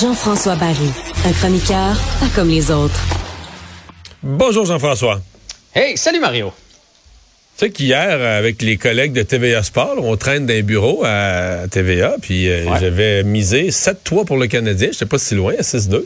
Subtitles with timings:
[0.00, 0.90] Jean-François Barry,
[1.26, 3.00] un chroniqueur pas comme les autres.
[4.22, 5.20] Bonjour Jean-François.
[5.74, 6.52] Hey, salut Mario.
[7.56, 12.14] Tu sais qu'hier, avec les collègues de TVA Sport, on traîne d'un bureau à TVA,
[12.20, 14.90] puis euh, j'avais misé 7-3 pour le Canadien.
[14.96, 16.04] Je pas si loin, à 6-2.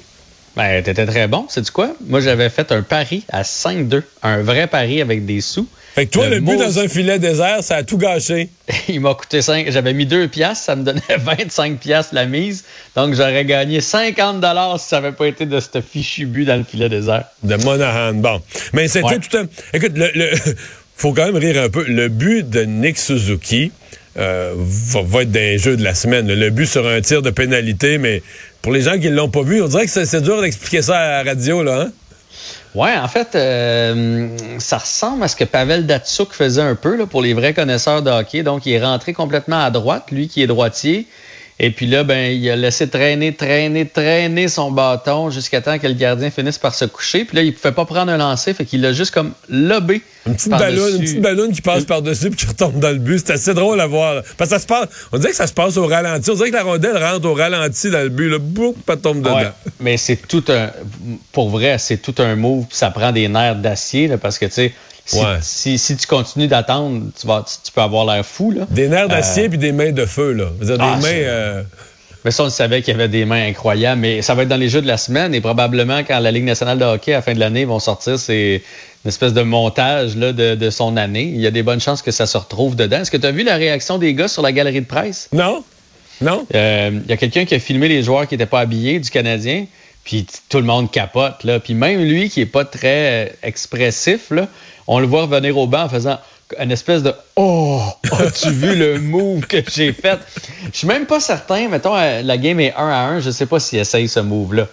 [0.56, 1.46] Ben, t'étais très bon.
[1.48, 1.94] C'est du quoi?
[2.06, 4.02] Moi, j'avais fait un pari à 5-2.
[4.22, 5.66] Un vrai pari avec des sous.
[5.94, 8.48] Fait que toi, le, but dans un filet désert, ça a tout gâché.
[8.88, 9.70] Il m'a coûté 5.
[9.70, 10.64] J'avais mis 2 piastres.
[10.64, 12.64] Ça me donnait 25 piastres la mise.
[12.96, 16.56] Donc, j'aurais gagné 50 dollars si ça n'avait pas été de ce fichu but dans
[16.56, 17.24] le filet désert.
[17.42, 18.14] De Monahan.
[18.14, 18.40] Bon.
[18.72, 19.46] Mais c'était tout un...
[19.72, 20.30] Écoute, le, le...
[20.96, 21.84] faut quand même rire un peu.
[21.86, 23.72] Le but de Nick Suzuki,
[24.18, 26.26] euh, va, être d'un jeu de la semaine.
[26.32, 28.22] Le but sera un tir de pénalité, mais
[28.60, 30.98] pour les gens qui ne l'ont pas vu, on dirait que c'est dur d'expliquer ça
[30.98, 31.92] à la radio, là, hein?
[32.74, 37.04] Ouais, en fait, euh, ça ressemble à ce que Pavel Datsuk faisait un peu là,
[37.04, 38.42] pour les vrais connaisseurs de hockey.
[38.42, 41.06] Donc, il est rentré complètement à droite, lui qui est droitier.
[41.64, 45.86] Et puis là, ben, il a laissé traîner, traîner, traîner son bâton jusqu'à temps que
[45.86, 47.24] le gardien finisse par se coucher.
[47.24, 50.02] Puis là, il pouvait pas prendre un lancer, fait qu'il l'a juste comme lobé.
[50.26, 53.22] Une petite ballon, une petite ballonne qui passe par-dessus puis qui retombe dans le but.
[53.24, 54.24] C'est assez drôle à voir.
[54.36, 56.30] Parce que ça se passe, on dirait que ça se passe au ralenti.
[56.30, 58.28] On dirait que la rondelle rentre au ralenti dans le but.
[58.28, 59.38] Là, boum, pas tombe dedans.
[59.78, 60.70] mais c'est tout un,
[61.30, 62.66] pour vrai, c'est tout un move.
[62.70, 64.72] ça prend des nerfs d'acier, parce que, tu sais,
[65.04, 68.50] si, si, tu continues d'attendre, tu, vas, tu, peux avoir l'air fou.
[68.50, 68.66] Là.
[68.70, 70.32] Des nerfs d'acier euh, puis des mains de feu.
[70.32, 70.46] Là.
[70.60, 71.08] Des ah, mains.
[71.08, 71.62] Euh,
[72.24, 74.00] mais ça, on savait qu'il y avait des mains incroyables.
[74.00, 76.44] Mais ça va être dans les jeux de la semaine et probablement quand la Ligue
[76.44, 78.62] nationale de hockey à la fin de l'année vont sortir, c'est
[79.04, 81.32] une espèce de montage là, de, de, son année.
[81.34, 83.00] Il y a des bonnes chances que ça se retrouve dedans.
[83.00, 85.28] Est-ce que tu as vu la réaction des gars sur la galerie de presse?
[85.32, 85.64] Non.
[86.20, 86.46] Non.
[86.54, 89.10] Euh, il y a quelqu'un qui a filmé les joueurs qui n'étaient pas habillés du
[89.10, 89.66] Canadien.
[90.04, 91.44] Puis tout le monde capote.
[91.44, 91.60] Là.
[91.60, 94.48] Puis même lui qui est pas très expressif, là,
[94.86, 96.18] on le voit revenir au banc en faisant
[96.58, 97.80] une espèce de Oh,
[98.12, 100.18] as-tu vu le move que j'ai fait?
[100.72, 103.46] Je suis même pas certain, mettons, euh, la game est 1 à 1, je sais
[103.46, 104.68] pas s'il essaye ce move-là.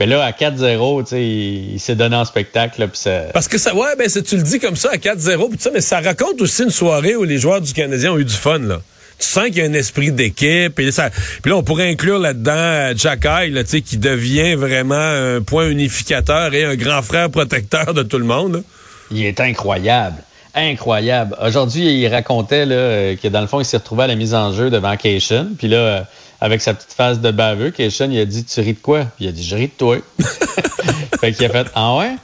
[0.00, 2.88] Mais là, à 4-0, tu sais, il, s'est donné en spectacle.
[3.32, 6.40] Parce que ça, ouais, ben, tu le dis comme ça, à 4-0, mais ça raconte
[6.40, 8.80] aussi une soirée où les joueurs du Canadien ont eu du fun, là.
[9.24, 10.78] Tu sens qu'il y a un esprit d'équipe.
[10.78, 13.26] Et ça, puis là, on pourrait inclure là-dedans euh, Jack
[13.66, 18.26] sais, qui devient vraiment un point unificateur et un grand frère protecteur de tout le
[18.26, 18.62] monde.
[19.10, 20.16] Il est incroyable.
[20.54, 21.36] Incroyable.
[21.42, 24.34] Aujourd'hui, il racontait là, euh, que dans le fond, il s'est retrouvé à la mise
[24.34, 25.48] en jeu devant Cation.
[25.58, 26.00] Puis là, euh,
[26.40, 29.04] avec sa petite phase de baveux, Cation, il a dit Tu ris de quoi?
[29.16, 29.96] Puis il a dit Je ris de toi.
[31.20, 32.16] fait qu'il a fait Ah ouais?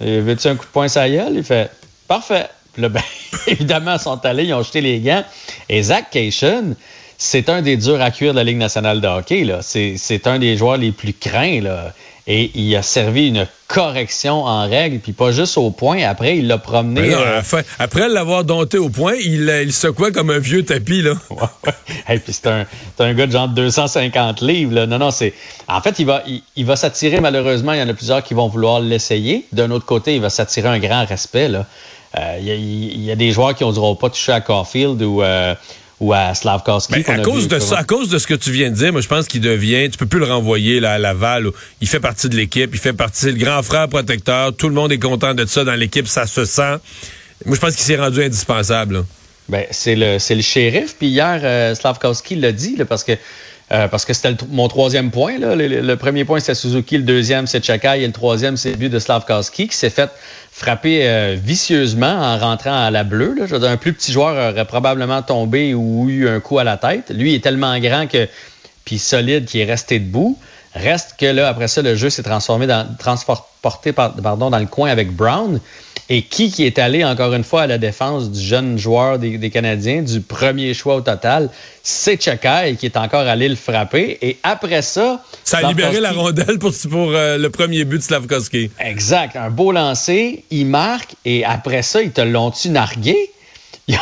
[0.00, 1.70] Veux-tu un coup de poing ça Il fait
[2.08, 2.46] Parfait.
[2.78, 3.02] Là, ben,
[3.46, 5.24] évidemment, ils sont allés, ils ont jeté les gants.
[5.68, 6.76] Et Zach Cation,
[7.18, 9.46] c'est un des durs à cuire de la Ligue nationale de hockey.
[9.62, 11.60] C'est, un des joueurs les plus craints.
[12.28, 16.02] Et il a servi une correction en règle, puis pas juste au point.
[16.02, 17.14] Après, il l'a promené.
[17.14, 17.40] Euh,
[17.78, 21.02] après l'avoir dompté au point, il, il secouait comme un vieux tapis.
[21.02, 21.14] Là.
[22.08, 22.66] Et puis c'est un,
[22.98, 24.74] un, gars de genre 250 livres.
[24.74, 24.86] Là.
[24.86, 25.34] Non, non, c'est.
[25.68, 26.24] En fait, il va,
[26.56, 29.46] il, va s'attirer, malheureusement, il y en a plusieurs qui vont vouloir l'essayer.
[29.52, 31.48] D'un autre côté, il va s'attirer un grand respect.
[31.48, 31.64] Là.
[32.18, 35.22] Euh, il, y a, des joueurs qui n'oseront pas toucher à Caulfield ou.
[35.22, 35.54] Euh,
[36.00, 37.02] ou à Slavkowski.
[37.02, 39.00] Ben, à cause de ça, à cause de ce que tu viens de dire, moi
[39.00, 41.48] je pense qu'il devient, tu peux plus le renvoyer là, à Laval.
[41.80, 44.54] il fait partie de l'équipe, il fait partie, le grand frère protecteur.
[44.54, 46.76] Tout le monde est content de ça dans l'équipe, ça se sent.
[47.44, 49.04] Moi je pense qu'il s'est rendu indispensable.
[49.48, 50.96] Ben c'est le c'est le shérif.
[50.98, 53.12] Puis hier euh, Slavkowski l'a dit parce que
[53.72, 55.34] euh, parce que c'était mon troisième point.
[55.38, 56.98] Le, premier point, c'est Suzuki.
[56.98, 58.02] Le deuxième, c'est Chakai.
[58.02, 60.10] Et le troisième, c'est le but de Slavkowski qui s'est fait
[60.52, 63.34] frapper euh, vicieusement en rentrant à la bleue.
[63.52, 67.10] Un plus petit joueur aurait probablement tombé ou eu un coup à la tête.
[67.10, 68.28] Lui est tellement grand que
[68.84, 70.38] puis solide qu'il est resté debout.
[70.74, 74.90] Reste que là, après ça, le jeu s'est transformé dans transporté pardon, dans le coin
[74.90, 75.58] avec Brown.
[76.08, 79.50] Et qui qui est allé encore une fois à la défense du jeune joueur des,
[79.50, 81.50] Canadiens, du premier choix au total,
[81.82, 84.18] c'est Chakai qui est encore allé le frapper.
[84.22, 85.22] Et après ça...
[85.42, 88.70] Ça a libéré la rondelle pour, pour euh, le premier but de Slavkovski.
[88.78, 89.36] Exact.
[89.36, 93.16] Un beau lancer, il marque et après ça, ils te l'ont-tu nargué?
[93.88, 93.98] Ils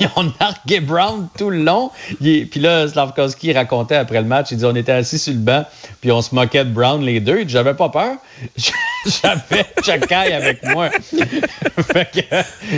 [0.16, 1.90] ont, nargué Brown tout le long.
[2.20, 5.64] puis là, Slavkovski racontait après le match, il dit on était assis sur le banc,
[6.00, 7.44] puis on se moquait de Brown les deux.
[7.46, 8.16] J'avais pas peur.
[9.22, 10.90] J'avais Chakai avec moi.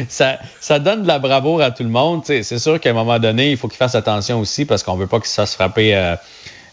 [0.09, 2.23] ça, ça donne de la bravoure à tout le monde.
[2.25, 5.07] C'est sûr qu'à un moment donné, il faut qu'il fasse attention aussi parce qu'on veut
[5.07, 5.95] pas qu'il se fasse frapper.
[5.95, 6.17] Euh,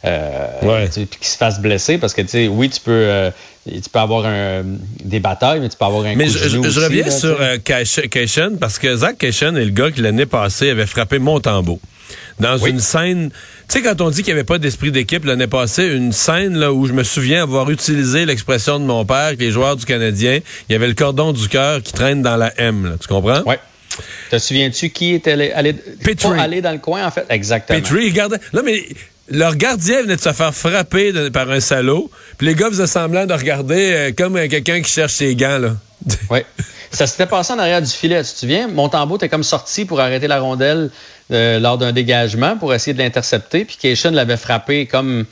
[0.05, 3.31] euh, qu'il se fasse blesser parce que tu sais oui tu peux euh,
[3.65, 4.63] tu peux avoir un,
[5.03, 7.57] des batailles mais tu peux avoir un mais coup je, je, reviens sur euh,
[8.59, 11.79] parce que Zach Cation est le gars qui l'année passée avait frappé Montembeau
[12.39, 13.31] dans une scène.
[13.67, 16.57] Tu sais, quand on dit qu'il n'y avait pas d'esprit d'équipe l'année passée, une scène
[16.57, 19.85] là, où je me souviens avoir utilisé l'expression de mon père que les joueurs du
[19.85, 20.39] Canadien,
[20.69, 22.97] il y avait le cordon du cœur qui traîne dans la M.
[23.01, 23.41] tu comprends?
[23.45, 23.55] Oui.
[24.29, 27.25] Te souviens-tu qui était allé, dans le coin, en fait?
[27.29, 27.79] Exactement.
[27.79, 28.37] Petrie, regardez.
[28.53, 28.83] Là, mais
[29.29, 32.09] leur gardien venait de se faire frapper par un salaud.
[32.37, 35.57] Puis les gars faisaient semblant de regarder euh, comme quelqu'un qui cherche ses gants.
[35.57, 35.75] Là.
[36.29, 36.39] oui.
[36.91, 38.67] Ça s'était passé en arrière du filet, tu te souviens?
[38.69, 40.89] Montembeau était comme sorti pour arrêter la rondelle
[41.31, 43.65] euh, lors d'un dégagement pour essayer de l'intercepter.
[43.65, 45.25] Puis Cation l'avait frappé comme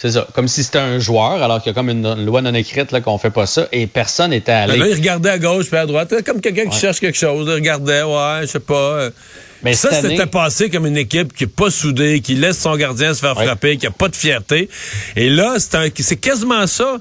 [0.00, 0.28] c'est ça.
[0.32, 3.00] Comme si c'était un joueur, alors qu'il y a comme une, loi non écrite là,
[3.00, 3.66] qu'on fait pas ça.
[3.72, 4.78] Et personne n'était allé.
[4.78, 6.14] Là, il regardait à gauche puis à droite.
[6.24, 7.46] Comme quelqu'un qui cherche quelque chose.
[7.48, 9.08] Il regardait, ouais, je sais pas.
[9.64, 13.12] Mais ça, c'était passé comme une équipe qui est pas soudée, qui laisse son gardien
[13.12, 14.68] se faire frapper, qui a pas de fierté.
[15.16, 16.98] Et là, c'est quasiment ça.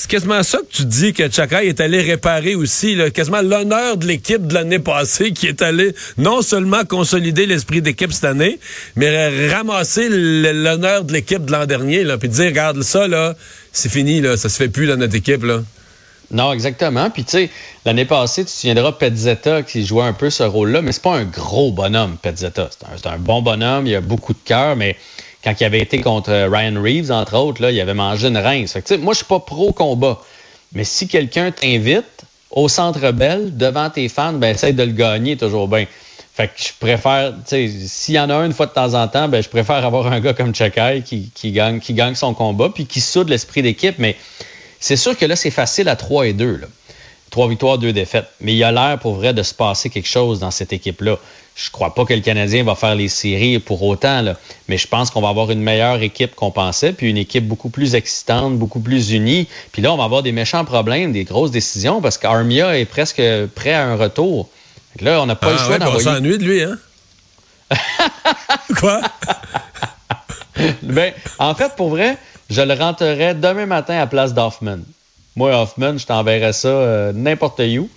[0.00, 4.06] C'est quasiment ça que tu dis que Chakai est allé réparer aussi, quasiment l'honneur de
[4.06, 8.58] l'équipe de l'année passée qui est allé non seulement consolider l'esprit d'équipe cette année,
[8.96, 13.34] mais ramasser l'honneur de l'équipe de l'an dernier, là, puis dire, regarde ça, là,
[13.72, 15.44] c'est fini, là, ça se fait plus dans notre équipe.
[16.30, 17.10] Non, exactement.
[17.10, 17.50] Puis tu sais,
[17.84, 21.16] l'année passée, tu te souviendras Petzetta qui jouait un peu ce rôle-là, mais c'est pas
[21.16, 22.70] un gros bonhomme, Petzetta.
[22.96, 24.96] C'est un, un, bon bonhomme, il a beaucoup de cœur, mais
[25.42, 28.72] quand il avait été contre Ryan Reeves, entre autres, là, il avait mangé une rince.
[28.72, 30.20] Fait que, moi, je suis pas pro-combat.
[30.72, 35.36] Mais si quelqu'un t'invite au Centre Bell, devant tes fans, ben, essaye de le gagner
[35.36, 35.86] toujours bien.
[36.34, 39.28] Fait que je préfère, s'il y en a un une fois de temps en temps,
[39.28, 42.86] ben, je préfère avoir un gars comme Chakai qui, gagne, qui gagne son combat puis
[42.86, 43.96] qui soude l'esprit d'équipe.
[43.98, 44.16] Mais
[44.78, 46.56] c'est sûr que là, c'est facile à 3 et 2.
[46.56, 46.66] Là.
[47.30, 48.26] Trois victoires, deux défaites.
[48.40, 51.16] Mais il y a l'air pour vrai de se passer quelque chose dans cette équipe-là.
[51.54, 54.36] Je crois pas que le Canadien va faire les séries pour autant, là.
[54.68, 57.68] mais je pense qu'on va avoir une meilleure équipe qu'on pensait, puis une équipe beaucoup
[57.68, 59.46] plus excitante, beaucoup plus unie.
[59.72, 63.22] Puis là, on va avoir des méchants problèmes, des grosses décisions, parce qu'Armia est presque
[63.54, 64.48] prêt à un retour.
[65.00, 66.08] Là, on n'a pas le ah choix d'envoyer...
[66.08, 66.78] On s'ennuie de lui, hein?
[68.80, 69.00] Quoi?
[70.82, 72.16] ben, en fait, pour vrai,
[72.48, 74.80] je le rentrerai demain matin à place d'Hoffman.
[75.36, 77.88] Moi, Hoffman, je t'enverrai ça euh, n'importe où.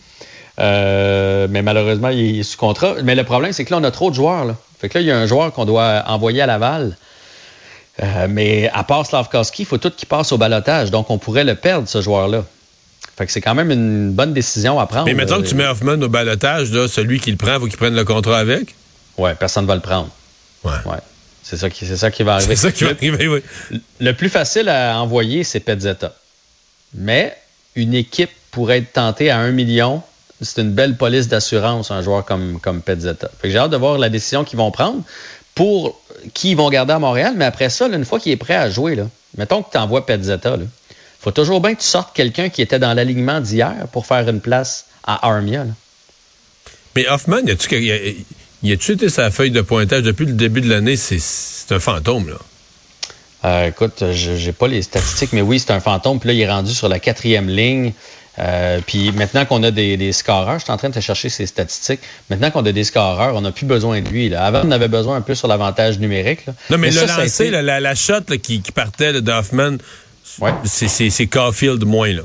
[0.59, 2.95] Euh, mais malheureusement, il est sous contrat.
[3.03, 4.45] Mais le problème, c'est que là, on a trop de joueurs.
[4.45, 4.55] Là.
[4.79, 6.95] Fait que là, il y a un joueur qu'on doit envoyer à Laval.
[8.01, 10.91] Euh, mais à part Slavkowski, il faut tout qu'il passe au balotage.
[10.91, 12.43] Donc, on pourrait le perdre, ce joueur-là.
[13.15, 15.05] Fait que c'est quand même une bonne décision à prendre.
[15.05, 17.77] Mais mettons que tu mets Hoffman au balotage, là, celui qui le prend, faut qu'il
[17.77, 18.73] prenne le contrat avec?
[19.17, 20.09] Ouais, personne ne va le prendre.
[20.63, 20.71] Ouais.
[20.85, 20.97] ouais.
[21.43, 22.55] C'est ça, qui, ça qui va arriver.
[22.55, 23.79] C'est ça qui va arriver, oui.
[23.99, 26.15] Le plus facile à envoyer, c'est Petzetta.
[26.93, 27.35] Mais
[27.75, 30.01] une équipe pourrait être tentée à un million.
[30.41, 33.31] C'est une belle police d'assurance, un joueur comme, comme Petzetta.
[33.43, 35.01] J'ai hâte de voir la décision qu'ils vont prendre
[35.55, 35.99] pour
[36.33, 37.33] qui ils vont garder à Montréal.
[37.35, 39.07] Mais après ça, une fois qu'il est prêt à jouer, là,
[39.37, 40.67] mettons que tu envoies Petzetta, il
[41.19, 44.41] faut toujours bien que tu sortes quelqu'un qui était dans l'alignement d'hier pour faire une
[44.41, 45.65] place à Armia.
[46.95, 50.95] Mais Hoffman, y a-tu été sa feuille de pointage depuis le début de l'année?
[50.95, 52.37] C'est un fantôme, là.
[53.45, 56.19] Euh, écoute, j'ai pas les statistiques, mais oui, c'est un fantôme.
[56.19, 57.93] Puis là, il est rendu sur la quatrième ligne.
[58.39, 61.29] Euh, puis maintenant qu'on a des, des scoreurs, je suis en train de te chercher
[61.29, 61.99] ces statistiques.
[62.29, 64.29] Maintenant qu'on a des scoreurs, on n'a plus besoin de lui.
[64.29, 64.45] Là.
[64.45, 66.45] Avant, on avait besoin un peu sur l'avantage numérique.
[66.47, 66.53] Là.
[66.71, 69.77] Non, mais, le lancer, la, la, shot qui, qui, partait de Hoffman,
[70.39, 70.51] ouais.
[70.63, 72.11] c'est Caulfield moins.
[72.11, 72.23] là.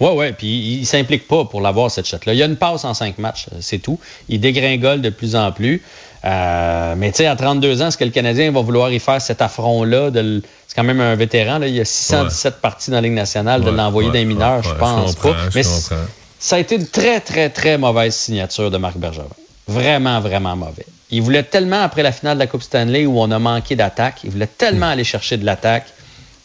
[0.00, 2.32] Oui, oui, puis il, s'implique pas pour l'avoir, cette shot-là.
[2.34, 4.00] Il y a une passe en cinq matchs, c'est tout.
[4.28, 5.82] Il dégringole de plus en plus.
[6.24, 9.20] Euh, mais tu sais, à 32 ans, est-ce que le Canadien va vouloir y faire
[9.20, 10.10] cet affront-là?
[10.12, 11.58] C'est quand même un vétéran.
[11.58, 11.68] Là.
[11.68, 13.62] Il y a 617 parties dans la Ligue nationale.
[13.62, 15.36] de l'envoyer d'un mineur, je pense pas.
[15.54, 19.26] Mais ça a été une très, très, très mauvaise signature de Marc Bergevin.
[19.68, 20.86] Vraiment, vraiment mauvais.
[21.10, 24.20] Il voulait tellement, après la finale de la Coupe Stanley, où on a manqué d'attaque,
[24.24, 25.86] il voulait tellement aller chercher de l'attaque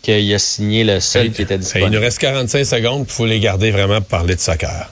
[0.02, 1.92] qu'il a signé le seul qui était disponible.
[1.92, 4.92] Il nous reste 45 secondes, il faut les garder vraiment pour parler de soccer.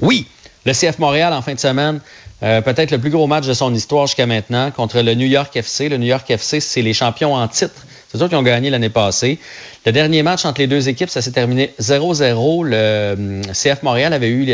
[0.00, 0.26] Oui,
[0.64, 2.00] le CF Montréal en fin de semaine,
[2.42, 5.56] euh, peut-être le plus gros match de son histoire jusqu'à maintenant contre le New York
[5.56, 5.88] FC.
[5.88, 7.86] Le New York FC, c'est les champions en titre.
[8.08, 9.38] C'est eux qui ont gagné l'année passée.
[9.84, 12.64] Le dernier match entre les deux équipes, ça s'est terminé 0-0.
[12.64, 14.46] Le hum, CF Montréal avait eu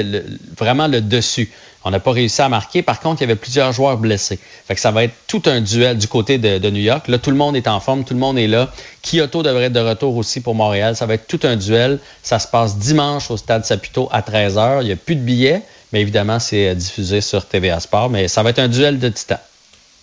[0.56, 1.50] vraiment le dessus.
[1.84, 2.82] On n'a pas réussi à marquer.
[2.82, 4.38] Par contre, il y avait plusieurs joueurs blessés.
[4.66, 7.08] Fait ça va être tout un duel du côté de, New York.
[7.08, 8.70] Là, tout le monde est en forme, tout le monde est là.
[9.02, 10.94] Kyoto devrait être de retour aussi pour Montréal.
[10.94, 11.98] Ça va être tout un duel.
[12.22, 14.82] Ça se passe dimanche au Stade Saputo à 13h.
[14.82, 15.62] Il n'y a plus de billets,
[15.92, 18.10] mais évidemment, c'est euh, diffusé sur TVA Sport.
[18.10, 19.38] Mais ça va être un duel de titans.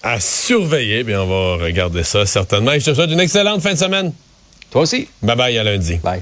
[0.02, 1.04] À surveiller.
[1.04, 2.72] Bien, on va regarder ça certainement.
[2.74, 4.14] je te souhaite une excellente fin de semaine.
[4.72, 5.08] Toi aussi.
[5.22, 5.96] Bye bye à lundi.
[6.04, 6.22] Bye.